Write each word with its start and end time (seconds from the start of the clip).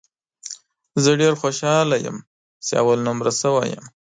زه 1.03 1.09
ډېر 1.21 1.33
خوشاله 1.41 1.97
یم، 2.05 2.17
چې 2.65 2.73
اول 2.81 2.99
نمره 3.07 3.31
سوی 3.41 3.67
یم 3.75 3.85